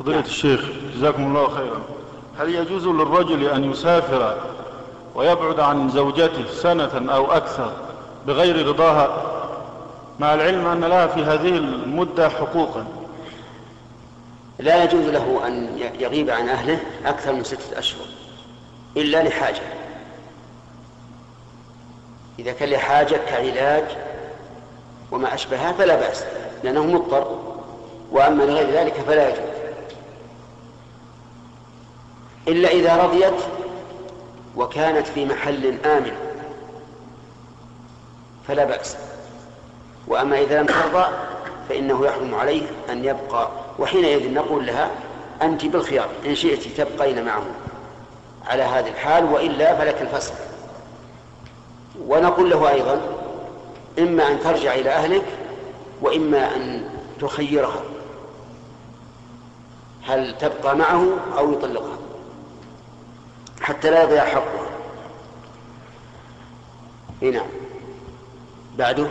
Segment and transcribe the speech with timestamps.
[0.00, 0.60] فضيلة الشيخ
[0.96, 1.82] جزاكم الله خيرا.
[2.38, 4.36] هل يجوز للرجل أن يسافر
[5.14, 7.72] ويبعد عن زوجته سنة أو أكثر
[8.26, 9.22] بغير رضاها؟
[10.18, 12.86] مع العلم أن لها في هذه المدة حقوقا.
[14.58, 18.06] لا يجوز له أن يغيب عن أهله أكثر من ستة أشهر
[18.96, 19.62] إلا لحاجة.
[22.38, 23.84] إذا كان لحاجة كعلاج
[25.10, 26.24] وما أشبهها فلا بأس
[26.64, 27.38] لأنه مضطر
[28.12, 29.59] وأما لغير ذلك فلا يجوز.
[32.48, 33.34] إلا إذا رضيت
[34.56, 36.12] وكانت في محل آمن.
[38.48, 38.96] فلا بأس.
[40.08, 41.06] وأما إذا لم ترضى
[41.68, 43.48] فإنه يحرم عليه أن يبقى.
[43.78, 44.90] وحينئذ نقول لها
[45.42, 46.08] أنت بالخيار.
[46.26, 47.42] إن شئت تبقين معه.
[48.46, 50.32] على هذه الحال وإلا فلك الفسخ
[52.06, 53.00] ونقول له أيضا
[53.98, 55.24] إما أن ترجع إلى أهلك
[56.02, 57.80] وإما أن تخيرها.
[60.06, 61.06] هل تبقى معه
[61.38, 61.99] أو يطلقها؟
[63.70, 64.70] حتى لا يضيع حقها
[67.22, 67.46] نعم.
[68.78, 69.06] بعده؟